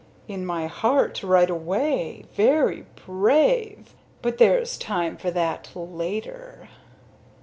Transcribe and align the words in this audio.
"In 0.27 0.47
my 0.47 0.65
heart 0.65 1.21
right 1.21 1.47
away? 1.47 2.25
Very 2.33 2.87
brave. 3.05 3.93
But 4.23 4.39
there's 4.39 4.75
time 4.79 5.15
for 5.15 5.29
that 5.29 5.69
later." 5.75 6.69